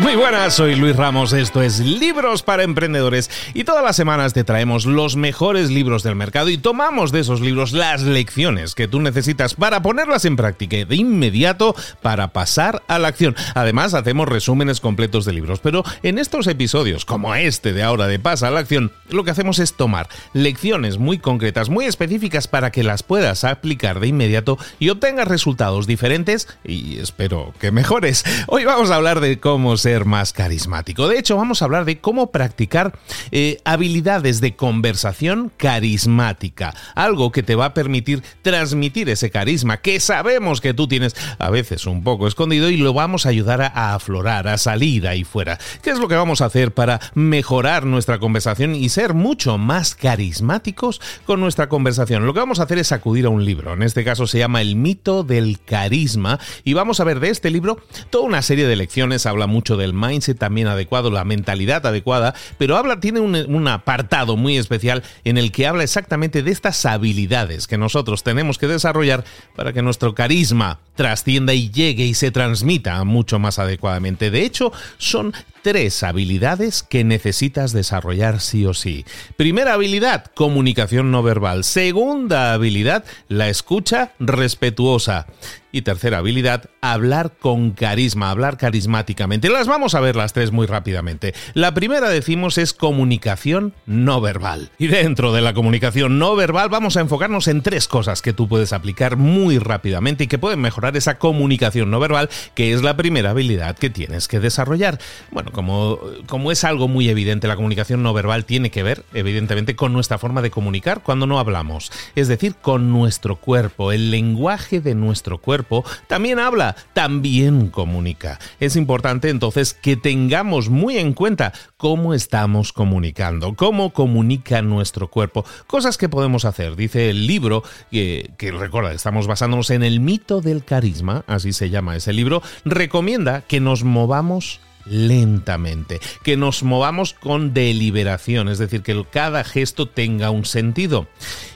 Muy 0.00 0.14
buenas, 0.14 0.54
soy 0.54 0.76
Luis 0.76 0.94
Ramos, 0.94 1.32
esto 1.32 1.60
es 1.60 1.80
Libros 1.80 2.44
para 2.44 2.62
Emprendedores 2.62 3.28
y 3.52 3.64
todas 3.64 3.82
las 3.82 3.96
semanas 3.96 4.32
te 4.32 4.44
traemos 4.44 4.86
los 4.86 5.16
mejores 5.16 5.70
libros 5.70 6.04
del 6.04 6.14
mercado 6.14 6.50
y 6.50 6.56
tomamos 6.56 7.10
de 7.10 7.20
esos 7.20 7.40
libros 7.40 7.72
las 7.72 8.02
lecciones 8.02 8.76
que 8.76 8.86
tú 8.86 9.00
necesitas 9.00 9.54
para 9.54 9.82
ponerlas 9.82 10.24
en 10.24 10.36
práctica 10.36 10.84
de 10.84 10.94
inmediato 10.94 11.74
para 12.00 12.28
pasar 12.28 12.82
a 12.86 13.00
la 13.00 13.08
acción. 13.08 13.34
Además, 13.54 13.92
hacemos 13.92 14.28
resúmenes 14.28 14.80
completos 14.80 15.24
de 15.24 15.32
libros, 15.32 15.58
pero 15.58 15.82
en 16.04 16.18
estos 16.18 16.46
episodios, 16.46 17.04
como 17.04 17.34
este 17.34 17.72
de 17.72 17.82
ahora 17.82 18.06
de 18.06 18.20
Pasa 18.20 18.48
a 18.48 18.50
la 18.52 18.60
acción, 18.60 18.92
lo 19.10 19.24
que 19.24 19.32
hacemos 19.32 19.58
es 19.58 19.74
tomar 19.74 20.08
lecciones 20.32 20.98
muy 20.98 21.18
concretas, 21.18 21.70
muy 21.70 21.86
específicas 21.86 22.46
para 22.46 22.70
que 22.70 22.84
las 22.84 23.02
puedas 23.02 23.42
aplicar 23.42 23.98
de 23.98 24.06
inmediato 24.06 24.58
y 24.78 24.90
obtengas 24.90 25.26
resultados 25.26 25.88
diferentes 25.88 26.46
y 26.64 26.98
espero 27.00 27.52
que 27.58 27.72
mejores. 27.72 28.24
Hoy 28.46 28.64
vamos 28.64 28.90
a 28.90 28.94
hablar 28.94 29.20
de 29.20 29.40
cómo 29.40 29.76
se 29.76 29.87
más 30.04 30.32
carismático. 30.32 31.08
De 31.08 31.18
hecho, 31.18 31.36
vamos 31.36 31.62
a 31.62 31.64
hablar 31.64 31.84
de 31.84 31.98
cómo 31.98 32.30
practicar 32.30 32.98
eh, 33.30 33.58
habilidades 33.64 34.40
de 34.40 34.54
conversación 34.54 35.50
carismática, 35.56 36.74
algo 36.94 37.32
que 37.32 37.42
te 37.42 37.54
va 37.54 37.66
a 37.66 37.74
permitir 37.74 38.22
transmitir 38.42 39.08
ese 39.08 39.30
carisma 39.30 39.78
que 39.78 39.98
sabemos 40.00 40.60
que 40.60 40.74
tú 40.74 40.88
tienes 40.88 41.16
a 41.38 41.48
veces 41.50 41.86
un 41.86 42.04
poco 42.04 42.28
escondido 42.28 42.68
y 42.68 42.76
lo 42.76 42.92
vamos 42.92 43.24
a 43.24 43.30
ayudar 43.30 43.62
a, 43.62 43.94
aflorar, 43.94 44.46
a 44.48 44.58
salir 44.58 45.08
ahí 45.08 45.24
fuera. 45.24 45.58
¿Qué 45.82 45.90
es 45.90 45.98
lo 45.98 46.08
que 46.08 46.16
vamos 46.16 46.42
a 46.42 46.46
hacer 46.46 46.72
para 46.72 47.00
mejorar 47.14 47.86
nuestra 47.86 48.18
conversación 48.18 48.74
y 48.74 48.90
ser 48.90 49.14
mucho 49.14 49.56
más 49.56 49.94
carismáticos 49.94 51.00
con 51.24 51.40
nuestra 51.40 51.68
conversación? 51.70 52.26
Lo 52.26 52.34
que 52.34 52.40
vamos 52.40 52.60
a 52.60 52.64
hacer 52.64 52.78
es 52.78 52.92
acudir 52.92 53.24
a 53.24 53.30
un 53.30 53.44
libro, 53.44 53.72
en 53.72 53.82
este 53.82 54.04
caso 54.04 54.26
se 54.26 54.38
llama 54.38 54.60
El 54.60 54.76
mito 54.76 55.24
del 55.24 55.60
carisma 55.64 56.38
y 56.62 56.74
vamos 56.74 57.00
a 57.00 57.04
ver 57.04 57.20
de 57.20 57.30
este 57.30 57.50
libro 57.50 57.78
toda 58.10 58.24
una 58.24 58.42
serie 58.42 58.66
de 58.66 58.76
lecciones, 58.76 59.24
habla 59.24 59.46
mucho 59.46 59.77
del 59.78 59.94
mindset 59.94 60.38
también 60.38 60.66
adecuado, 60.66 61.10
la 61.10 61.24
mentalidad 61.24 61.86
adecuada, 61.86 62.34
pero 62.58 62.76
habla, 62.76 63.00
tiene 63.00 63.20
un, 63.20 63.68
apartado 63.68 64.36
muy 64.36 64.56
especial 64.56 65.02
en 65.24 65.38
el 65.38 65.52
que 65.52 65.66
habla 65.66 65.82
exactamente 65.82 66.42
de 66.42 66.50
estas 66.50 66.84
habilidades 66.86 67.66
que 67.66 67.78
nosotros 67.78 68.22
tenemos 68.22 68.58
que 68.58 68.66
desarrollar 68.66 69.24
para 69.56 69.72
que 69.72 69.82
nuestro 69.82 70.14
carisma 70.14 70.78
trascienda 70.98 71.54
y 71.54 71.70
llegue 71.70 72.04
y 72.04 72.14
se 72.14 72.32
transmita 72.32 73.02
mucho 73.04 73.38
más 73.38 73.60
adecuadamente. 73.60 74.32
De 74.32 74.42
hecho, 74.42 74.72
son 74.98 75.32
tres 75.62 76.02
habilidades 76.02 76.82
que 76.82 77.04
necesitas 77.04 77.72
desarrollar 77.72 78.40
sí 78.40 78.66
o 78.66 78.74
sí. 78.74 79.04
Primera 79.36 79.74
habilidad, 79.74 80.26
comunicación 80.34 81.10
no 81.10 81.22
verbal. 81.22 81.62
Segunda 81.62 82.52
habilidad, 82.52 83.04
la 83.28 83.48
escucha 83.48 84.12
respetuosa. 84.18 85.26
Y 85.70 85.82
tercera 85.82 86.18
habilidad, 86.18 86.70
hablar 86.80 87.32
con 87.38 87.72
carisma, 87.72 88.30
hablar 88.30 88.56
carismáticamente. 88.56 89.50
Las 89.50 89.66
vamos 89.66 89.94
a 89.94 90.00
ver 90.00 90.16
las 90.16 90.32
tres 90.32 90.50
muy 90.50 90.66
rápidamente. 90.66 91.34
La 91.52 91.74
primera, 91.74 92.08
decimos, 92.08 92.56
es 92.56 92.72
comunicación 92.72 93.74
no 93.84 94.22
verbal. 94.22 94.70
Y 94.78 94.86
dentro 94.86 95.34
de 95.34 95.42
la 95.42 95.52
comunicación 95.52 96.18
no 96.18 96.34
verbal 96.36 96.70
vamos 96.70 96.96
a 96.96 97.02
enfocarnos 97.02 97.48
en 97.48 97.60
tres 97.60 97.86
cosas 97.86 98.22
que 98.22 98.32
tú 98.32 98.48
puedes 98.48 98.72
aplicar 98.72 99.18
muy 99.18 99.58
rápidamente 99.58 100.24
y 100.24 100.26
que 100.26 100.38
pueden 100.38 100.62
mejorar 100.62 100.87
esa 100.96 101.18
comunicación 101.18 101.90
no 101.90 102.00
verbal, 102.00 102.28
que 102.54 102.72
es 102.72 102.82
la 102.82 102.96
primera 102.96 103.30
habilidad 103.30 103.76
que 103.76 103.90
tienes 103.90 104.28
que 104.28 104.40
desarrollar. 104.40 104.98
Bueno, 105.30 105.52
como, 105.52 105.98
como 106.26 106.52
es 106.52 106.64
algo 106.64 106.88
muy 106.88 107.08
evidente, 107.08 107.48
la 107.48 107.56
comunicación 107.56 108.02
no 108.02 108.12
verbal 108.12 108.44
tiene 108.44 108.70
que 108.70 108.82
ver, 108.82 109.04
evidentemente, 109.14 109.76
con 109.76 109.92
nuestra 109.92 110.18
forma 110.18 110.42
de 110.42 110.50
comunicar 110.50 111.02
cuando 111.02 111.26
no 111.26 111.38
hablamos. 111.38 111.90
Es 112.14 112.28
decir, 112.28 112.54
con 112.54 112.92
nuestro 112.92 113.36
cuerpo, 113.36 113.92
el 113.92 114.10
lenguaje 114.10 114.80
de 114.80 114.94
nuestro 114.94 115.38
cuerpo 115.38 115.84
también 116.06 116.38
habla, 116.38 116.76
también 116.92 117.68
comunica. 117.68 118.38
Es 118.60 118.76
importante 118.76 119.30
entonces 119.30 119.74
que 119.74 119.96
tengamos 119.96 120.68
muy 120.68 120.98
en 120.98 121.12
cuenta 121.12 121.52
cómo 121.76 122.14
estamos 122.14 122.72
comunicando, 122.72 123.54
cómo 123.54 123.92
comunica 123.92 124.62
nuestro 124.62 125.08
cuerpo, 125.08 125.44
cosas 125.66 125.98
que 125.98 126.08
podemos 126.08 126.44
hacer. 126.44 126.76
Dice 126.76 127.10
el 127.10 127.26
libro, 127.26 127.62
que, 127.90 128.30
que 128.38 128.52
recuerda, 128.52 128.92
estamos 128.92 129.26
basándonos 129.26 129.70
en 129.70 129.82
el 129.82 130.00
mito 130.00 130.40
del 130.40 130.64
carisma, 130.78 131.24
así 131.26 131.52
se 131.52 131.70
llama 131.70 131.96
ese 131.96 132.12
libro, 132.12 132.40
recomienda 132.64 133.40
que 133.40 133.58
nos 133.58 133.82
movamos 133.82 134.60
lentamente, 134.86 135.98
que 136.22 136.36
nos 136.36 136.62
movamos 136.62 137.14
con 137.14 137.52
deliberación, 137.52 138.48
es 138.48 138.58
decir, 138.58 138.82
que 138.82 139.04
cada 139.10 139.42
gesto 139.42 139.86
tenga 139.86 140.30
un 140.30 140.44
sentido. 140.44 141.08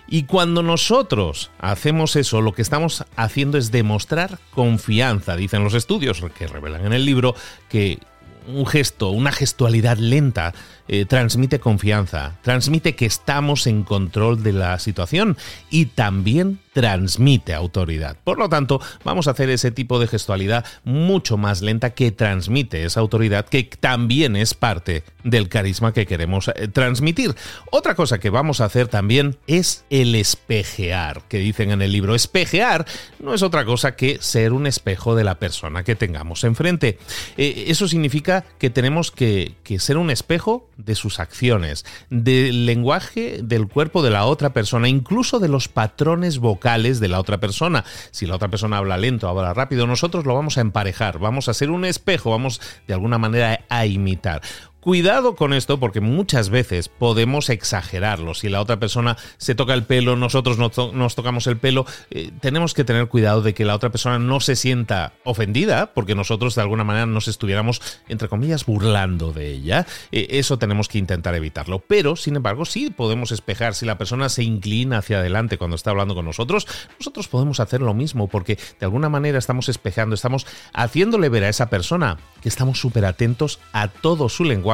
Y 0.08 0.24
cuando 0.24 0.64
nosotros 0.64 1.52
hacemos 1.60 2.16
eso, 2.16 2.40
lo 2.40 2.52
que 2.52 2.62
estamos 2.62 3.04
haciendo 3.14 3.58
es 3.58 3.70
demostrar 3.70 4.40
confianza, 4.52 5.36
dicen 5.36 5.62
los 5.62 5.74
estudios 5.74 6.20
que 6.36 6.48
revelan 6.48 6.84
en 6.86 6.92
el 6.92 7.04
libro 7.04 7.36
que 7.68 8.00
un 8.46 8.66
gesto, 8.66 9.10
una 9.10 9.32
gestualidad 9.32 9.98
lenta, 9.98 10.54
eh, 10.88 11.04
transmite 11.04 11.60
confianza, 11.60 12.38
transmite 12.42 12.94
que 12.94 13.06
estamos 13.06 13.66
en 13.66 13.82
control 13.82 14.42
de 14.42 14.52
la 14.52 14.78
situación 14.78 15.36
y 15.70 15.86
también 15.86 16.60
transmite 16.72 17.54
autoridad. 17.54 18.16
Por 18.24 18.38
lo 18.38 18.48
tanto, 18.48 18.80
vamos 19.04 19.28
a 19.28 19.32
hacer 19.32 19.50
ese 19.50 19.70
tipo 19.70 19.98
de 19.98 20.06
gestualidad 20.06 20.64
mucho 20.84 21.36
más 21.36 21.62
lenta 21.62 21.90
que 21.90 22.10
transmite 22.10 22.84
esa 22.84 23.00
autoridad 23.00 23.46
que 23.46 23.64
también 23.64 24.36
es 24.36 24.54
parte 24.54 25.04
del 25.22 25.48
carisma 25.48 25.92
que 25.92 26.06
queremos 26.06 26.48
eh, 26.48 26.68
transmitir. 26.68 27.34
Otra 27.70 27.94
cosa 27.94 28.18
que 28.18 28.30
vamos 28.30 28.60
a 28.60 28.64
hacer 28.64 28.88
también 28.88 29.36
es 29.46 29.84
el 29.90 30.14
espejear, 30.14 31.22
que 31.28 31.38
dicen 31.38 31.70
en 31.70 31.82
el 31.82 31.92
libro. 31.92 32.14
Espejear 32.14 32.86
no 33.18 33.34
es 33.34 33.42
otra 33.42 33.64
cosa 33.64 33.94
que 33.94 34.18
ser 34.20 34.52
un 34.52 34.66
espejo 34.66 35.14
de 35.14 35.24
la 35.24 35.38
persona 35.38 35.84
que 35.84 35.94
tengamos 35.94 36.44
enfrente. 36.44 36.98
Eh, 37.36 37.64
eso 37.68 37.86
significa 37.86 38.31
que 38.58 38.70
tenemos 38.70 39.10
que, 39.10 39.54
que 39.62 39.78
ser 39.78 39.96
un 39.96 40.10
espejo 40.10 40.68
de 40.76 40.94
sus 40.94 41.20
acciones, 41.20 41.84
del 42.10 42.66
lenguaje 42.66 43.40
del 43.42 43.68
cuerpo 43.68 44.02
de 44.02 44.10
la 44.10 44.24
otra 44.24 44.52
persona, 44.52 44.88
incluso 44.88 45.38
de 45.38 45.48
los 45.48 45.68
patrones 45.68 46.38
vocales 46.38 47.00
de 47.00 47.08
la 47.08 47.20
otra 47.20 47.38
persona. 47.38 47.84
Si 48.10 48.26
la 48.26 48.36
otra 48.36 48.48
persona 48.48 48.78
habla 48.78 48.96
lento, 48.96 49.28
habla 49.28 49.54
rápido, 49.54 49.86
nosotros 49.86 50.24
lo 50.24 50.34
vamos 50.34 50.58
a 50.58 50.62
emparejar, 50.62 51.18
vamos 51.18 51.48
a 51.48 51.54
ser 51.54 51.70
un 51.70 51.84
espejo, 51.84 52.30
vamos 52.30 52.60
de 52.86 52.94
alguna 52.94 53.18
manera 53.18 53.60
a 53.68 53.86
imitar. 53.86 54.42
Cuidado 54.82 55.36
con 55.36 55.52
esto 55.52 55.78
porque 55.78 56.00
muchas 56.00 56.50
veces 56.50 56.88
podemos 56.88 57.50
exagerarlo. 57.50 58.34
Si 58.34 58.48
la 58.48 58.60
otra 58.60 58.80
persona 58.80 59.16
se 59.36 59.54
toca 59.54 59.74
el 59.74 59.84
pelo, 59.84 60.16
nosotros 60.16 60.58
nos 60.58 61.14
tocamos 61.14 61.46
el 61.46 61.56
pelo, 61.56 61.86
eh, 62.10 62.32
tenemos 62.40 62.74
que 62.74 62.82
tener 62.82 63.06
cuidado 63.06 63.42
de 63.42 63.54
que 63.54 63.64
la 63.64 63.76
otra 63.76 63.90
persona 63.90 64.18
no 64.18 64.40
se 64.40 64.56
sienta 64.56 65.12
ofendida 65.22 65.94
porque 65.94 66.16
nosotros 66.16 66.56
de 66.56 66.62
alguna 66.62 66.82
manera 66.82 67.06
nos 67.06 67.28
estuviéramos, 67.28 67.80
entre 68.08 68.28
comillas, 68.28 68.66
burlando 68.66 69.30
de 69.30 69.52
ella. 69.52 69.86
Eh, 70.10 70.26
eso 70.30 70.58
tenemos 70.58 70.88
que 70.88 70.98
intentar 70.98 71.36
evitarlo. 71.36 71.78
Pero, 71.78 72.16
sin 72.16 72.34
embargo, 72.34 72.64
sí 72.64 72.90
podemos 72.90 73.30
espejar. 73.30 73.76
Si 73.76 73.86
la 73.86 73.98
persona 73.98 74.28
se 74.28 74.42
inclina 74.42 74.98
hacia 74.98 75.20
adelante 75.20 75.58
cuando 75.58 75.76
está 75.76 75.90
hablando 75.90 76.16
con 76.16 76.24
nosotros, 76.24 76.66
nosotros 76.98 77.28
podemos 77.28 77.60
hacer 77.60 77.82
lo 77.82 77.94
mismo 77.94 78.26
porque 78.26 78.58
de 78.80 78.86
alguna 78.86 79.08
manera 79.08 79.38
estamos 79.38 79.68
espejando, 79.68 80.16
estamos 80.16 80.44
haciéndole 80.72 81.28
ver 81.28 81.44
a 81.44 81.50
esa 81.50 81.70
persona 81.70 82.18
que 82.40 82.48
estamos 82.48 82.80
súper 82.80 83.04
atentos 83.04 83.60
a 83.72 83.86
todo 83.86 84.28
su 84.28 84.42
lenguaje 84.42 84.71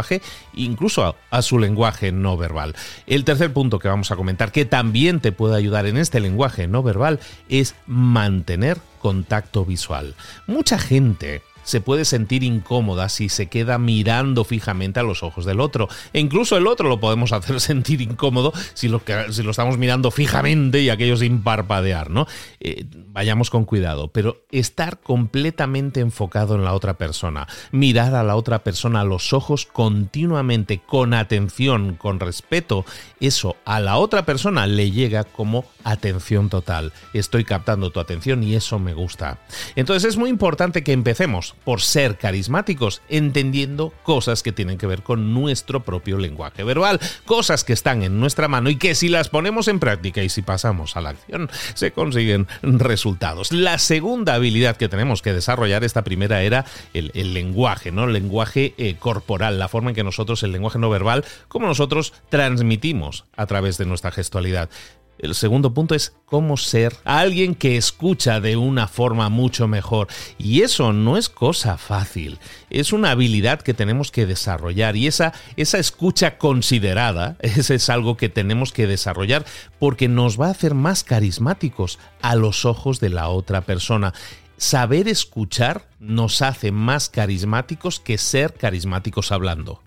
incluso 0.55 1.17
a, 1.31 1.43
su 1.43 1.59
lenguaje 1.59 2.13
no 2.13 2.37
verbal. 2.37 2.75
El 3.07 3.25
tercer 3.25 3.53
punto 3.53 3.79
que 3.79 3.89
vamos 3.89 4.11
a 4.11 4.17
comentar, 4.17 4.53
que 4.53 4.65
también 4.65 5.21
te 5.21 5.33
puede 5.33 5.57
ayudar 5.57 5.87
en 5.87 5.97
este 5.97 6.21
lenguaje 6.21 6.67
no 6.67 6.83
verbal, 6.83 7.21
es 7.49 7.75
mantener 7.87 8.79
contacto 9.01 9.65
visual. 9.65 10.15
Mucha 10.47 10.79
gente 10.79 11.43
se 11.69 11.83
puede 11.83 12.07
sentir 12.07 12.45
incómoda 12.45 13.11
si 13.11 13.29
se 13.29 13.49
queda 13.49 13.77
mirando 13.77 14.45
fijamente 14.45 15.01
a 15.01 15.03
los 15.03 15.23
ojos 15.23 15.45
del 15.45 15.61
otro. 15.61 15.87
E 16.15 16.19
incluso 16.19 16.57
el 16.57 16.67
otro 16.67 16.89
lo 16.89 16.99
podemos 16.99 17.33
hacer 17.35 17.61
sentir 17.61 18.01
incómodo 18.01 18.55
si 18.73 18.89
lo, 18.89 19.03
si 19.31 19.43
lo 19.43 19.51
estamos 19.51 19.77
mirando 19.77 20.11
fijamente 20.11 20.81
y 20.81 20.89
aquello 20.89 21.19
sin 21.19 21.43
parpadear, 21.43 22.09
¿no? 22.09 22.27
Eh, 22.61 22.87
vayamos 23.09 23.51
con 23.51 23.67
cuidado, 23.67 24.09
pero 24.09 24.47
estar 24.51 25.01
completamente 25.01 26.01
enfocado 26.01 26.55
en 26.55 26.65
la 26.65 26.73
otra 26.73 26.97
persona, 26.97 27.47
mirar 27.71 28.15
a 28.15 28.23
la 28.23 28.37
otra 28.37 28.61
persona 28.61 29.03
a 29.03 29.05
los 29.05 29.35
ojos 29.35 29.67
continuamente, 29.67 30.79
con 30.79 31.13
atención, 31.13 31.97
con 31.97 32.19
respeto, 32.19 32.87
eso 33.21 33.57
a 33.67 33.79
la 33.81 33.99
otra 33.99 34.25
persona 34.25 34.67
le 34.67 34.91
llega 34.91 35.25
como 35.25 35.67
atención 35.85 36.49
total. 36.49 36.95
Estoy 37.13 37.45
captando 37.45 37.91
tu 37.91 38.01
atención 38.01 38.43
y 38.43 38.55
eso 38.55 38.79
me 38.79 38.95
gusta. 38.95 39.39
Entonces 39.77 40.09
es 40.09 40.17
muy 40.17 40.31
importante 40.31 40.83
que 40.83 40.93
empecemos 40.93 41.57
por 41.65 41.81
ser 41.81 42.17
carismáticos, 42.17 43.03
entendiendo 43.09 43.93
cosas 44.03 44.43
que 44.43 44.53
tienen 44.53 44.79
que 44.79 44.87
ver 44.87 45.03
con 45.03 45.35
nuestro 45.35 45.85
propio 45.85 46.19
lenguaje 46.19 46.65
verbal, 46.65 47.01
cosas 47.25 47.65
que 47.65 47.73
están 47.73 48.03
en 48.03 48.21
nuestra 48.21 48.49
mano 48.49 48.71
y 48.71 48.77
que 48.77 48.95
si 48.95 49.09
las 49.09 49.29
ponemos 49.29 49.69
en 49.69 49.81
práctica 49.81 50.23
y 50.23 50.29
si 50.29 50.43
pasamos 50.43 50.97
a 50.97 51.01
la 51.01 51.11
acción, 51.11 51.51
se 51.75 51.93
consiguen 51.93 52.47
resultados. 52.63 53.53
La 53.53 53.79
segunda 53.79 54.35
habilidad 54.35 54.77
que 54.77 54.89
tenemos 54.89 55.23
que 55.23 55.33
desarrollar, 55.33 55.85
esta 55.85 56.05
primera 56.05 56.43
era 56.43 56.65
el, 56.95 57.35
lenguaje, 57.35 57.93
¿no? 57.93 58.05
El 58.05 58.13
lenguaje 58.13 58.75
eh, 58.79 58.97
corporal, 58.99 59.59
la 59.59 59.69
forma 59.69 59.91
en 59.91 59.97
que 59.97 60.05
nosotros, 60.05 60.43
el 60.43 60.53
lenguaje 60.53 60.79
no 60.79 60.91
verbal, 60.91 61.25
como 61.49 61.67
nosotros 61.67 62.13
transmitimos 62.29 63.25
a 63.37 63.47
través 63.47 63.79
de 63.79 63.87
nuestra 63.87 64.11
gestualidad. 64.11 64.71
El 65.19 65.35
segundo 65.35 65.75
punto 65.75 65.95
es 65.95 66.15
cómo 66.25 66.57
ser 66.57 66.95
alguien 67.05 67.55
que 67.55 67.77
escucha 67.77 68.41
de 68.41 68.57
una 68.57 68.87
forma 68.87 69.29
mucho 69.29 69.67
mejor. 69.67 70.09
Y 70.39 70.63
eso 70.63 70.93
no 70.93 71.17
es 71.17 71.29
cosa 71.29 71.77
fácil. 71.77 72.39
Es 72.71 72.93
una 72.93 73.11
habilidad 73.11 73.61
que 73.61 73.75
tenemos 73.75 74.13
que 74.13 74.27
desarrollar. 74.27 74.97
Y 74.97 75.07
esa, 75.07 75.33
esa 75.57 75.79
escucha 75.79 76.39
considerada, 76.39 77.37
ese 77.41 77.75
es 77.75 77.89
algo 77.89 78.17
que 78.17 78.29
tenemos 78.29 78.73
que 78.73 78.87
desarrollar 78.87 79.45
porque 79.79 80.09
nos 80.09 80.41
va 80.41 80.47
a 80.47 80.53
hacer 80.53 80.75
más 80.75 81.03
carismáticos 81.03 81.99
a 82.23 82.37
los 82.37 82.65
ojos 82.65 83.01
de 83.01 83.11
la 83.11 83.29
otra 83.29 83.63
persona. 83.63 84.15
Saber 84.57 85.07
escuchar 85.07 85.87
nos 86.01 86.43
hace 86.43 86.73
más 86.73 87.09
carismáticos 87.09 88.01
que 88.01 88.19
ser 88.19 88.55
carismáticos 88.55 89.31
hablando. 89.31 89.81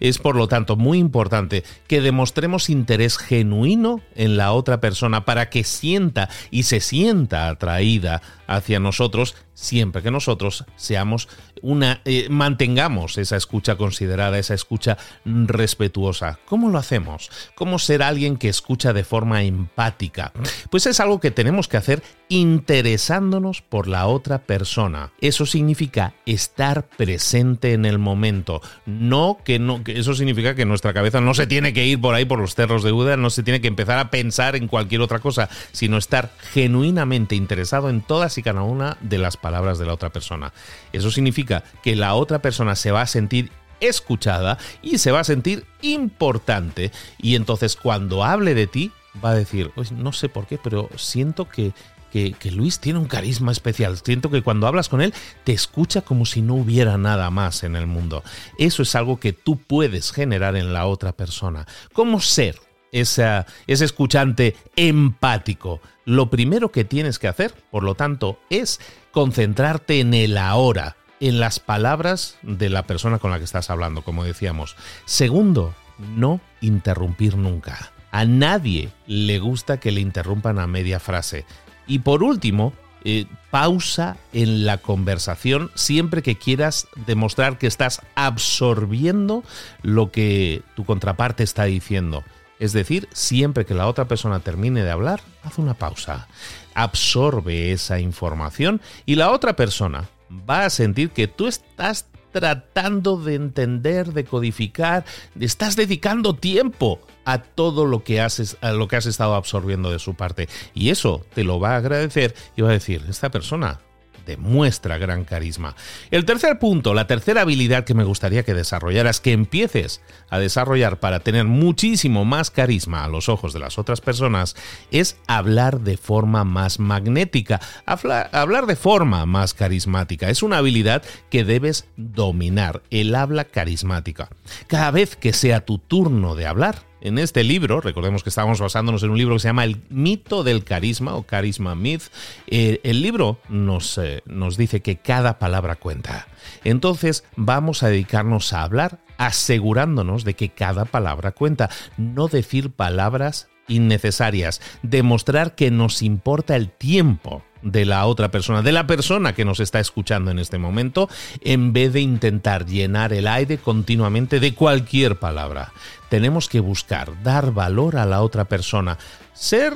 Es 0.00 0.18
por 0.18 0.36
lo 0.36 0.48
tanto 0.48 0.76
muy 0.76 0.98
importante 0.98 1.64
que 1.86 2.00
demostremos 2.00 2.70
interés 2.70 3.18
genuino 3.18 4.00
en 4.14 4.36
la 4.36 4.52
otra 4.52 4.80
persona 4.80 5.24
para 5.24 5.50
que 5.50 5.64
sienta 5.64 6.28
y 6.50 6.64
se 6.64 6.80
sienta 6.80 7.48
atraída 7.48 8.22
hacia 8.50 8.80
nosotros 8.80 9.36
siempre 9.54 10.02
que 10.02 10.10
nosotros 10.10 10.64
seamos 10.76 11.28
una 11.62 12.00
eh, 12.04 12.28
mantengamos 12.30 13.18
esa 13.18 13.36
escucha 13.36 13.76
considerada, 13.76 14.38
esa 14.38 14.54
escucha 14.54 14.96
respetuosa. 15.24 16.38
¿Cómo 16.46 16.70
lo 16.70 16.78
hacemos? 16.78 17.30
¿Cómo 17.54 17.78
ser 17.78 18.02
alguien 18.02 18.36
que 18.36 18.48
escucha 18.48 18.92
de 18.92 19.04
forma 19.04 19.42
empática? 19.42 20.32
Pues 20.70 20.86
es 20.86 21.00
algo 21.00 21.20
que 21.20 21.30
tenemos 21.30 21.68
que 21.68 21.76
hacer 21.76 22.02
interesándonos 22.28 23.60
por 23.60 23.88
la 23.88 24.06
otra 24.06 24.42
persona. 24.42 25.12
Eso 25.20 25.46
significa 25.46 26.14
estar 26.26 26.88
presente 26.88 27.72
en 27.72 27.84
el 27.84 27.98
momento, 27.98 28.62
no 28.86 29.38
que 29.44 29.58
no 29.58 29.84
que 29.84 29.98
eso 29.98 30.14
significa 30.14 30.54
que 30.54 30.64
nuestra 30.64 30.94
cabeza 30.94 31.20
no 31.20 31.34
se 31.34 31.46
tiene 31.46 31.72
que 31.72 31.86
ir 31.86 32.00
por 32.00 32.14
ahí 32.14 32.24
por 32.24 32.38
los 32.38 32.54
cerros 32.54 32.82
de 32.82 32.92
Buda, 32.92 33.16
no 33.16 33.30
se 33.30 33.42
tiene 33.42 33.60
que 33.60 33.68
empezar 33.68 33.98
a 33.98 34.10
pensar 34.10 34.56
en 34.56 34.68
cualquier 34.68 35.02
otra 35.02 35.18
cosa, 35.18 35.48
sino 35.72 35.98
estar 35.98 36.30
genuinamente 36.52 37.34
interesado 37.34 37.90
en 37.90 38.00
todas 38.00 38.38
y 38.40 38.42
cada 38.42 38.62
una 38.62 38.96
de 39.00 39.18
las 39.18 39.36
palabras 39.36 39.78
de 39.78 39.86
la 39.86 39.94
otra 39.94 40.10
persona. 40.10 40.52
Eso 40.92 41.10
significa 41.10 41.62
que 41.82 41.96
la 41.96 42.14
otra 42.14 42.40
persona 42.40 42.74
se 42.74 42.90
va 42.90 43.02
a 43.02 43.06
sentir 43.06 43.50
escuchada 43.80 44.58
y 44.82 44.98
se 44.98 45.10
va 45.10 45.20
a 45.20 45.24
sentir 45.24 45.64
importante. 45.82 46.92
Y 47.18 47.34
entonces 47.34 47.76
cuando 47.76 48.24
hable 48.24 48.54
de 48.54 48.66
ti, 48.66 48.92
va 49.24 49.30
a 49.30 49.34
decir, 49.34 49.72
no 49.96 50.12
sé 50.12 50.28
por 50.28 50.46
qué, 50.46 50.58
pero 50.58 50.88
siento 50.96 51.48
que, 51.48 51.72
que, 52.12 52.32
que, 52.32 52.50
Luis 52.50 52.78
tiene 52.78 52.98
un 52.98 53.06
carisma 53.06 53.52
especial. 53.52 53.98
Siento 53.98 54.30
que 54.30 54.42
cuando 54.42 54.66
hablas 54.66 54.88
con 54.88 55.00
él 55.00 55.14
te 55.44 55.52
escucha 55.52 56.02
como 56.02 56.26
si 56.26 56.42
no 56.42 56.54
hubiera 56.54 56.98
nada 56.98 57.30
más 57.30 57.64
en 57.64 57.76
el 57.76 57.86
mundo. 57.86 58.22
Eso 58.58 58.82
es 58.82 58.94
algo 58.94 59.18
que 59.18 59.32
tú 59.32 59.56
puedes 59.56 60.12
generar 60.12 60.56
en 60.56 60.72
la 60.72 60.86
otra 60.86 61.12
persona. 61.12 61.66
¿Cómo 61.92 62.20
ser 62.20 62.56
ese 62.92 63.44
escuchante 63.66 64.56
empático. 64.76 65.80
Lo 66.04 66.30
primero 66.30 66.70
que 66.72 66.84
tienes 66.84 67.18
que 67.18 67.28
hacer, 67.28 67.54
por 67.70 67.82
lo 67.82 67.94
tanto, 67.94 68.38
es 68.50 68.80
concentrarte 69.12 70.00
en 70.00 70.14
el 70.14 70.38
ahora, 70.38 70.96
en 71.20 71.38
las 71.38 71.60
palabras 71.60 72.38
de 72.42 72.70
la 72.70 72.84
persona 72.84 73.18
con 73.18 73.30
la 73.30 73.38
que 73.38 73.44
estás 73.44 73.70
hablando, 73.70 74.02
como 74.02 74.24
decíamos. 74.24 74.76
Segundo, 75.04 75.74
no 76.16 76.40
interrumpir 76.60 77.36
nunca. 77.36 77.92
A 78.10 78.24
nadie 78.24 78.90
le 79.06 79.38
gusta 79.38 79.78
que 79.78 79.92
le 79.92 80.00
interrumpan 80.00 80.58
a 80.58 80.66
media 80.66 80.98
frase. 80.98 81.44
Y 81.86 82.00
por 82.00 82.22
último, 82.22 82.72
eh, 83.04 83.26
pausa 83.50 84.16
en 84.32 84.66
la 84.66 84.78
conversación 84.78 85.70
siempre 85.74 86.22
que 86.22 86.36
quieras 86.36 86.86
demostrar 87.06 87.56
que 87.56 87.66
estás 87.66 88.02
absorbiendo 88.14 89.42
lo 89.82 90.10
que 90.10 90.62
tu 90.76 90.84
contraparte 90.84 91.42
está 91.42 91.64
diciendo. 91.64 92.24
Es 92.60 92.74
decir, 92.74 93.08
siempre 93.12 93.64
que 93.64 93.74
la 93.74 93.88
otra 93.88 94.04
persona 94.04 94.40
termine 94.40 94.84
de 94.84 94.90
hablar, 94.90 95.20
haz 95.42 95.58
una 95.58 95.74
pausa, 95.74 96.28
absorbe 96.74 97.72
esa 97.72 97.98
información 97.98 98.82
y 99.06 99.16
la 99.16 99.30
otra 99.30 99.56
persona 99.56 100.10
va 100.30 100.66
a 100.66 100.70
sentir 100.70 101.10
que 101.10 101.26
tú 101.26 101.46
estás 101.46 102.06
tratando 102.32 103.16
de 103.16 103.34
entender, 103.34 104.12
de 104.12 104.24
codificar, 104.24 105.04
estás 105.40 105.74
dedicando 105.74 106.34
tiempo 106.34 107.00
a 107.24 107.42
todo 107.42 107.86
lo 107.86 108.04
que 108.04 108.20
has, 108.20 108.56
a 108.60 108.72
lo 108.72 108.88
que 108.88 108.96
has 108.96 109.06
estado 109.06 109.34
absorbiendo 109.34 109.90
de 109.90 109.98
su 109.98 110.14
parte. 110.14 110.48
Y 110.74 110.90
eso 110.90 111.24
te 111.34 111.44
lo 111.44 111.60
va 111.60 111.70
a 111.70 111.78
agradecer 111.78 112.34
y 112.56 112.62
va 112.62 112.68
a 112.68 112.74
decir, 112.74 113.04
esta 113.08 113.30
persona 113.30 113.80
demuestra 114.26 114.98
gran 114.98 115.24
carisma. 115.24 115.74
El 116.10 116.24
tercer 116.24 116.58
punto, 116.58 116.94
la 116.94 117.06
tercera 117.06 117.42
habilidad 117.42 117.84
que 117.84 117.94
me 117.94 118.04
gustaría 118.04 118.42
que 118.42 118.54
desarrollaras, 118.54 119.20
que 119.20 119.32
empieces 119.32 120.00
a 120.28 120.38
desarrollar 120.38 121.00
para 121.00 121.20
tener 121.20 121.44
muchísimo 121.46 122.24
más 122.24 122.50
carisma 122.50 123.04
a 123.04 123.08
los 123.08 123.28
ojos 123.28 123.52
de 123.52 123.60
las 123.60 123.78
otras 123.78 124.00
personas, 124.00 124.56
es 124.90 125.16
hablar 125.26 125.80
de 125.80 125.96
forma 125.96 126.44
más 126.44 126.78
magnética, 126.78 127.60
hablar 127.86 128.66
de 128.66 128.76
forma 128.76 129.26
más 129.26 129.54
carismática. 129.54 130.28
Es 130.30 130.42
una 130.42 130.58
habilidad 130.58 131.02
que 131.30 131.44
debes 131.44 131.86
dominar, 131.96 132.82
el 132.90 133.14
habla 133.14 133.44
carismática. 133.44 134.28
Cada 134.66 134.90
vez 134.90 135.16
que 135.16 135.32
sea 135.32 135.64
tu 135.64 135.78
turno 135.78 136.34
de 136.34 136.46
hablar, 136.46 136.89
en 137.00 137.18
este 137.18 137.44
libro, 137.44 137.80
recordemos 137.80 138.22
que 138.22 138.28
estábamos 138.28 138.60
basándonos 138.60 139.02
en 139.02 139.10
un 139.10 139.18
libro 139.18 139.34
que 139.34 139.40
se 139.40 139.48
llama 139.48 139.64
El 139.64 139.82
mito 139.88 140.44
del 140.44 140.64
carisma 140.64 141.14
o 141.14 141.22
Carisma 141.22 141.74
Myth, 141.74 142.04
eh, 142.46 142.80
el 142.82 143.02
libro 143.02 143.38
nos, 143.48 143.98
eh, 143.98 144.22
nos 144.26 144.56
dice 144.56 144.80
que 144.80 144.96
cada 144.96 145.38
palabra 145.38 145.76
cuenta. 145.76 146.28
Entonces 146.64 147.24
vamos 147.36 147.82
a 147.82 147.88
dedicarnos 147.88 148.52
a 148.52 148.62
hablar 148.62 148.98
asegurándonos 149.18 150.24
de 150.24 150.34
que 150.34 150.48
cada 150.48 150.86
palabra 150.86 151.32
cuenta, 151.32 151.68
no 151.98 152.28
decir 152.28 152.70
palabras 152.70 153.48
innecesarias, 153.70 154.60
demostrar 154.82 155.54
que 155.54 155.70
nos 155.70 156.02
importa 156.02 156.56
el 156.56 156.68
tiempo 156.68 157.42
de 157.62 157.84
la 157.84 158.06
otra 158.06 158.30
persona, 158.30 158.62
de 158.62 158.72
la 158.72 158.86
persona 158.86 159.34
que 159.34 159.44
nos 159.44 159.60
está 159.60 159.80
escuchando 159.80 160.30
en 160.30 160.38
este 160.38 160.58
momento, 160.58 161.08
en 161.42 161.72
vez 161.72 161.92
de 161.92 162.00
intentar 162.00 162.66
llenar 162.66 163.12
el 163.12 163.26
aire 163.26 163.58
continuamente 163.58 164.40
de 164.40 164.54
cualquier 164.54 165.18
palabra. 165.18 165.72
Tenemos 166.08 166.48
que 166.48 166.60
buscar 166.60 167.22
dar 167.22 167.52
valor 167.52 167.96
a 167.96 168.06
la 168.06 168.22
otra 168.22 168.46
persona, 168.46 168.98
ser 169.32 169.74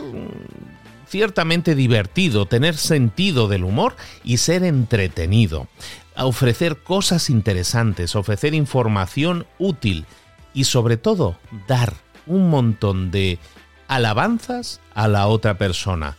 ciertamente 1.07 1.75
divertido, 1.75 2.47
tener 2.47 2.77
sentido 2.77 3.49
del 3.49 3.65
humor 3.65 3.95
y 4.25 4.39
ser 4.39 4.65
entretenido, 4.65 5.69
ofrecer 6.17 6.79
cosas 6.79 7.31
interesantes, 7.31 8.17
ofrecer 8.17 8.55
información 8.55 9.47
útil 9.59 10.07
y 10.53 10.65
sobre 10.65 10.97
todo 10.97 11.37
dar 11.69 11.95
un 12.27 12.49
montón 12.51 13.11
de 13.11 13.39
alabanzas 13.89 14.81
a 14.95 15.09
la 15.09 15.27
otra 15.27 15.59
persona 15.59 16.17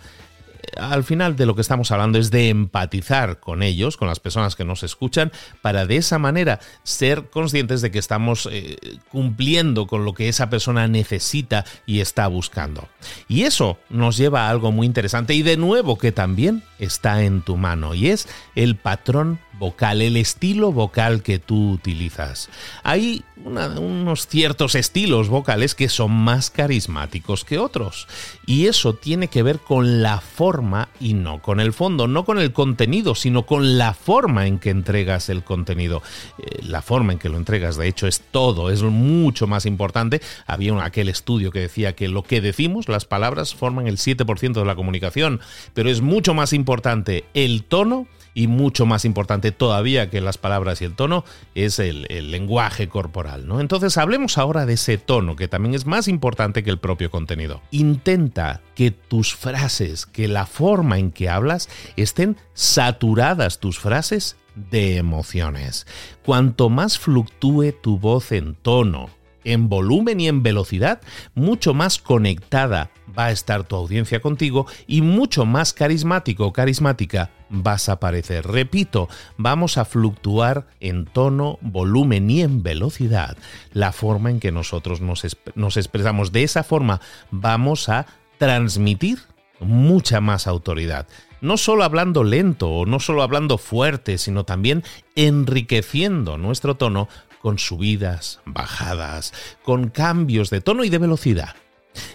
al 0.77 1.03
final 1.03 1.35
de 1.35 1.45
lo 1.45 1.55
que 1.55 1.61
estamos 1.61 1.91
hablando 1.91 2.17
es 2.17 2.31
de 2.31 2.49
empatizar 2.49 3.39
con 3.39 3.63
ellos, 3.63 3.97
con 3.97 4.07
las 4.07 4.19
personas 4.19 4.55
que 4.55 4.65
nos 4.65 4.83
escuchan, 4.83 5.31
para 5.61 5.85
de 5.85 5.97
esa 5.97 6.19
manera 6.19 6.59
ser 6.83 7.29
conscientes 7.29 7.81
de 7.81 7.91
que 7.91 7.99
estamos 7.99 8.47
eh, 8.51 8.77
cumpliendo 9.09 9.87
con 9.87 10.05
lo 10.05 10.13
que 10.13 10.29
esa 10.29 10.49
persona 10.49 10.87
necesita 10.87 11.65
y 11.85 11.99
está 11.99 12.27
buscando. 12.27 12.87
Y 13.27 13.43
eso 13.43 13.77
nos 13.89 14.17
lleva 14.17 14.47
a 14.47 14.49
algo 14.49 14.71
muy 14.71 14.85
interesante 14.85 15.33
y 15.33 15.41
de 15.41 15.57
nuevo 15.57 15.97
que 15.97 16.11
también 16.11 16.63
está 16.79 17.23
en 17.23 17.41
tu 17.41 17.57
mano 17.57 17.93
y 17.93 18.07
es 18.07 18.27
el 18.55 18.75
patrón 18.75 19.39
vocal, 19.57 20.01
el 20.01 20.17
estilo 20.17 20.71
vocal 20.71 21.23
que 21.23 21.39
tú 21.39 21.71
utilizas. 21.71 22.49
Hay 22.83 23.23
unos 23.43 24.27
ciertos 24.27 24.75
estilos 24.75 25.29
vocales 25.29 25.75
que 25.75 25.89
son 25.89 26.11
más 26.11 26.49
carismáticos 26.49 27.45
que 27.45 27.57
otros 27.57 28.07
y 28.45 28.67
eso 28.67 28.95
tiene 28.95 29.27
que 29.27 29.43
ver 29.43 29.59
con 29.59 30.01
la 30.01 30.19
forma 30.19 30.54
y 30.99 31.13
no 31.13 31.41
con 31.41 31.59
el 31.59 31.73
fondo, 31.73 32.07
no 32.07 32.25
con 32.25 32.39
el 32.39 32.53
contenido, 32.53 33.15
sino 33.15 33.45
con 33.45 33.77
la 33.77 33.93
forma 33.93 34.47
en 34.47 34.59
que 34.59 34.69
entregas 34.69 35.29
el 35.29 35.43
contenido. 35.43 36.01
Eh, 36.37 36.59
la 36.63 36.81
forma 36.81 37.13
en 37.13 37.19
que 37.19 37.29
lo 37.29 37.37
entregas, 37.37 37.77
de 37.77 37.87
hecho, 37.87 38.07
es 38.07 38.21
todo, 38.31 38.69
es 38.69 38.81
mucho 38.83 39.47
más 39.47 39.65
importante. 39.65 40.21
Había 40.45 40.83
aquel 40.83 41.09
estudio 41.09 41.51
que 41.51 41.59
decía 41.59 41.93
que 41.93 42.07
lo 42.07 42.23
que 42.23 42.41
decimos, 42.41 42.89
las 42.89 43.05
palabras, 43.05 43.53
forman 43.53 43.87
el 43.87 43.97
7% 43.97 44.53
de 44.53 44.65
la 44.65 44.75
comunicación, 44.75 45.39
pero 45.73 45.89
es 45.89 46.01
mucho 46.01 46.33
más 46.33 46.53
importante 46.53 47.25
el 47.33 47.63
tono 47.63 48.07
y 48.35 48.47
mucho 48.47 48.85
más 48.85 49.05
importante 49.05 49.51
todavía 49.51 50.11
que 50.11 50.21
las 50.21 50.37
palabras 50.37 50.81
y 50.81 50.85
el 50.85 50.93
tono 50.93 51.23
es 51.55 51.79
el, 51.79 52.05
lenguaje 52.29 52.89
corporal. 52.89 53.47
¿no? 53.47 53.61
Entonces 53.61 53.97
hablemos 53.97 54.37
ahora 54.37 54.67
de 54.67 54.73
ese 54.73 54.99
tono 54.99 55.35
que 55.35 55.47
también 55.47 55.73
es 55.73 55.87
más 55.87 56.07
importante 56.07 56.63
que 56.63 56.69
el 56.69 56.77
propio 56.77 57.09
contenido. 57.09 57.61
Intenta 57.71 58.61
que 58.75 58.91
tus 58.91 59.33
frases, 59.33 60.05
que 60.05 60.27
la 60.27 60.45
forma 60.45 60.99
en 60.99 61.11
que 61.11 61.29
hablas 61.29 61.69
estén 61.95 62.37
saturadas 62.53 63.59
tus 63.59 63.79
frases 63.79 64.35
de 64.55 64.97
emociones. 64.97 65.87
Cuanto 66.25 66.69
más 66.69 66.99
fluctúe 66.99 67.71
tu 67.81 67.97
voz 67.99 68.33
en 68.33 68.55
tono, 68.55 69.09
en 69.45 69.69
volumen 69.69 70.19
y 70.19 70.27
en 70.27 70.43
velocidad, 70.43 71.01
mucho 71.33 71.73
más 71.73 71.99
conectada 71.99 72.91
va 73.17 73.27
a 73.27 73.31
estar 73.31 73.63
tu 73.63 73.75
audiencia 73.75 74.19
contigo 74.19 74.67
y 74.87 75.01
mucho 75.01 75.45
más 75.45 75.71
carismático 75.71 76.45
o 76.45 76.53
carismática 76.53 77.31
vas 77.49 77.87
a 77.87 77.99
parecer. 77.99 78.45
Repito, 78.45 79.07
vamos 79.37 79.77
a 79.77 79.85
fluctuar 79.85 80.67
en 80.79 81.05
tono, 81.05 81.57
volumen 81.61 82.29
y 82.29 82.41
en 82.41 82.63
velocidad 82.63 83.37
la 83.71 83.91
forma 83.91 84.31
en 84.31 84.39
que 84.39 84.51
nosotros 84.51 84.99
nos, 84.99 85.25
nos 85.55 85.77
expresamos. 85.77 86.31
De 86.31 86.43
esa 86.43 86.63
forma 86.63 86.99
vamos 87.31 87.87
a 87.87 88.05
transmitir 88.37 89.19
mucha 89.59 90.19
más 90.19 90.47
autoridad. 90.47 91.07
No 91.41 91.57
solo 91.57 91.83
hablando 91.83 92.23
lento 92.23 92.69
o 92.69 92.85
no 92.85 92.99
solo 92.99 93.21
hablando 93.21 93.57
fuerte, 93.57 94.17
sino 94.17 94.45
también 94.45 94.83
enriqueciendo 95.15 96.37
nuestro 96.37 96.75
tono 96.75 97.07
con 97.45 97.59
subidas, 97.59 98.39
bajadas, 98.47 99.31
con 99.61 99.89
cambios 99.89 100.49
de 100.49 100.61
tono 100.61 100.83
y 100.83 100.89
de 100.89 100.97
velocidad. 100.97 101.55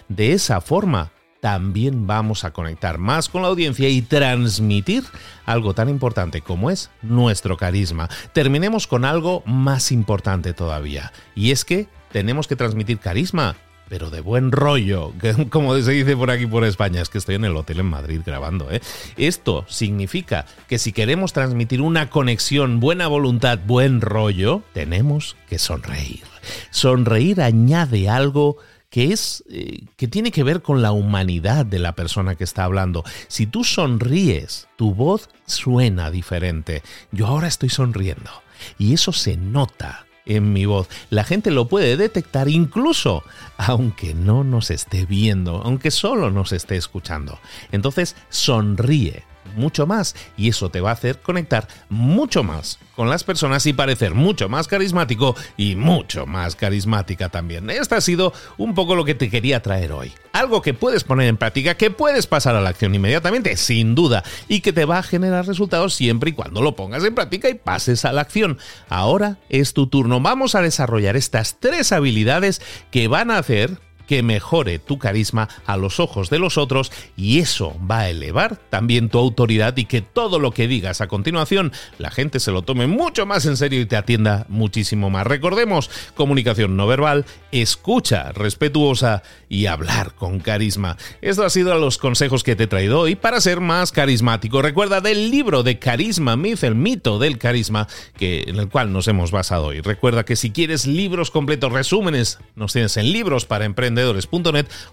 De 0.09 0.33
esa 0.33 0.59
forma, 0.59 1.13
también 1.39 2.05
vamos 2.05 2.43
a 2.43 2.51
conectar 2.51 2.97
más 2.97 3.29
con 3.29 3.41
la 3.41 3.47
audiencia 3.47 3.87
y 3.87 4.01
transmitir 4.01 5.05
algo 5.45 5.73
tan 5.73 5.87
importante 5.87 6.41
como 6.41 6.69
es 6.69 6.89
nuestro 7.01 7.55
carisma. 7.55 8.09
Terminemos 8.33 8.87
con 8.87 9.05
algo 9.05 9.41
más 9.45 9.93
importante 9.93 10.51
todavía, 10.51 11.13
y 11.33 11.51
es 11.51 11.63
que 11.63 11.87
tenemos 12.11 12.49
que 12.49 12.57
transmitir 12.57 12.99
carisma 12.99 13.55
pero 13.91 14.09
de 14.09 14.21
buen 14.21 14.53
rollo, 14.53 15.11
como 15.49 15.77
se 15.77 15.91
dice 15.91 16.15
por 16.15 16.31
aquí 16.31 16.47
por 16.47 16.63
España, 16.63 17.01
es 17.01 17.09
que 17.09 17.17
estoy 17.17 17.35
en 17.35 17.43
el 17.43 17.57
hotel 17.57 17.81
en 17.81 17.87
Madrid 17.87 18.21
grabando. 18.25 18.71
¿eh? 18.71 18.79
Esto 19.17 19.65
significa 19.67 20.45
que 20.69 20.79
si 20.79 20.93
queremos 20.93 21.33
transmitir 21.33 21.81
una 21.81 22.09
conexión, 22.09 22.79
buena 22.79 23.07
voluntad, 23.07 23.59
buen 23.67 23.99
rollo, 23.99 24.63
tenemos 24.71 25.35
que 25.49 25.59
sonreír. 25.59 26.23
Sonreír 26.69 27.41
añade 27.41 28.07
algo 28.07 28.55
que 28.89 29.11
es 29.11 29.43
eh, 29.49 29.83
que 29.97 30.07
tiene 30.07 30.31
que 30.31 30.43
ver 30.43 30.61
con 30.61 30.81
la 30.81 30.93
humanidad 30.93 31.65
de 31.65 31.79
la 31.79 31.93
persona 31.93 32.35
que 32.35 32.45
está 32.45 32.63
hablando. 32.63 33.03
Si 33.27 33.45
tú 33.45 33.65
sonríes, 33.65 34.69
tu 34.77 34.95
voz 34.95 35.29
suena 35.45 36.11
diferente. 36.11 36.81
Yo 37.11 37.27
ahora 37.27 37.49
estoy 37.49 37.67
sonriendo 37.67 38.31
y 38.79 38.93
eso 38.93 39.11
se 39.11 39.35
nota 39.35 40.05
en 40.25 40.53
mi 40.53 40.65
voz. 40.65 40.87
La 41.09 41.23
gente 41.23 41.51
lo 41.51 41.67
puede 41.67 41.97
detectar 41.97 42.49
incluso 42.49 43.23
aunque 43.57 44.13
no 44.13 44.43
nos 44.43 44.71
esté 44.71 45.05
viendo, 45.05 45.61
aunque 45.63 45.91
solo 45.91 46.31
nos 46.31 46.51
esté 46.51 46.77
escuchando. 46.77 47.39
Entonces 47.71 48.15
sonríe 48.29 49.23
mucho 49.55 49.87
más 49.87 50.15
y 50.37 50.49
eso 50.49 50.69
te 50.69 50.81
va 50.81 50.91
a 50.91 50.93
hacer 50.93 51.19
conectar 51.19 51.67
mucho 51.89 52.43
más 52.43 52.79
con 52.95 53.09
las 53.09 53.23
personas 53.23 53.65
y 53.65 53.73
parecer 53.73 54.13
mucho 54.13 54.49
más 54.49 54.67
carismático 54.67 55.35
y 55.57 55.75
mucho 55.75 56.25
más 56.25 56.55
carismática 56.55 57.29
también. 57.29 57.69
Esto 57.69 57.95
ha 57.95 58.01
sido 58.01 58.33
un 58.57 58.75
poco 58.75 58.95
lo 58.95 59.05
que 59.05 59.15
te 59.15 59.29
quería 59.29 59.61
traer 59.61 59.91
hoy. 59.91 60.11
Algo 60.33 60.61
que 60.61 60.73
puedes 60.73 61.03
poner 61.03 61.27
en 61.27 61.37
práctica, 61.37 61.75
que 61.75 61.91
puedes 61.91 62.27
pasar 62.27 62.55
a 62.55 62.61
la 62.61 62.69
acción 62.69 62.93
inmediatamente, 62.93 63.57
sin 63.57 63.95
duda, 63.95 64.23
y 64.47 64.61
que 64.61 64.73
te 64.73 64.85
va 64.85 64.99
a 64.99 65.03
generar 65.03 65.47
resultados 65.47 65.93
siempre 65.93 66.29
y 66.29 66.33
cuando 66.33 66.61
lo 66.61 66.75
pongas 66.75 67.03
en 67.03 67.15
práctica 67.15 67.49
y 67.49 67.55
pases 67.55 68.05
a 68.05 68.13
la 68.13 68.21
acción. 68.21 68.57
Ahora 68.89 69.37
es 69.49 69.73
tu 69.73 69.87
turno. 69.87 70.21
Vamos 70.21 70.55
a 70.55 70.61
desarrollar 70.61 71.15
estas 71.15 71.59
tres 71.59 71.91
habilidades 71.91 72.61
que 72.91 73.07
van 73.07 73.31
a 73.31 73.37
hacer 73.37 73.79
que 74.11 74.23
mejore 74.23 74.77
tu 74.77 74.99
carisma 74.99 75.47
a 75.65 75.77
los 75.77 76.01
ojos 76.01 76.29
de 76.29 76.37
los 76.37 76.57
otros 76.57 76.91
y 77.15 77.39
eso 77.39 77.77
va 77.89 77.99
a 77.99 78.09
elevar 78.09 78.57
también 78.57 79.07
tu 79.07 79.17
autoridad 79.17 79.77
y 79.77 79.85
que 79.85 80.01
todo 80.01 80.37
lo 80.37 80.51
que 80.51 80.67
digas 80.67 80.99
a 80.99 81.07
continuación 81.07 81.71
la 81.97 82.11
gente 82.11 82.41
se 82.41 82.51
lo 82.51 82.61
tome 82.61 82.87
mucho 82.87 83.25
más 83.25 83.45
en 83.45 83.55
serio 83.55 83.79
y 83.79 83.85
te 83.85 83.95
atienda 83.95 84.45
muchísimo 84.49 85.09
más. 85.09 85.25
Recordemos, 85.25 85.89
comunicación 86.13 86.75
no 86.75 86.87
verbal, 86.87 87.25
escucha 87.53 88.33
respetuosa 88.33 89.23
y 89.47 89.67
hablar 89.67 90.13
con 90.15 90.41
carisma. 90.41 90.97
Estos 91.21 91.45
han 91.45 91.51
sido 91.51 91.79
los 91.79 91.97
consejos 91.97 92.43
que 92.43 92.57
te 92.57 92.63
he 92.63 92.67
traído 92.67 92.99
hoy 92.99 93.15
para 93.15 93.39
ser 93.39 93.61
más 93.61 93.93
carismático. 93.93 94.61
Recuerda 94.61 94.99
del 94.99 95.31
libro 95.31 95.63
de 95.63 95.79
Carisma 95.79 96.35
Myth, 96.35 96.65
el 96.65 96.75
mito 96.75 97.17
del 97.17 97.37
carisma, 97.37 97.87
que, 98.17 98.43
en 98.47 98.57
el 98.57 98.67
cual 98.67 98.91
nos 98.91 99.07
hemos 99.07 99.31
basado 99.31 99.67
hoy. 99.67 99.79
Recuerda 99.79 100.25
que 100.25 100.35
si 100.35 100.51
quieres 100.51 100.85
libros 100.85 101.31
completos, 101.31 101.71
resúmenes, 101.71 102.39
nos 102.55 102.73
tienes 102.73 102.97
en 102.97 103.13
libros 103.13 103.45
para 103.45 103.63
emprender 103.63 104.00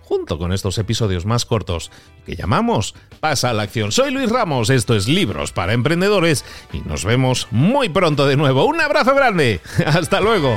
junto 0.03 0.39
con 0.39 0.53
estos 0.53 0.79
episodios 0.79 1.27
más 1.27 1.45
cortos 1.45 1.91
que 2.27 2.37
llamamos 2.37 2.95
Pasa 3.21 3.51
a 3.51 3.53
la 3.53 3.65
acción. 3.65 3.93
Soy 3.93 4.11
Luis 4.11 4.31
Ramos, 4.31 4.71
esto 4.71 4.95
es 4.95 5.09
Libros 5.09 5.53
para 5.53 5.73
Emprendedores 5.73 6.45
y 6.73 6.81
nos 6.81 7.05
vemos 7.05 7.49
muy 7.51 7.89
pronto 7.89 8.27
de 8.27 8.37
nuevo. 8.37 8.65
Un 8.65 8.81
abrazo 8.81 9.15
grande. 9.15 9.61
Hasta 9.87 10.21
luego. 10.21 10.57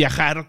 viajar 0.00 0.48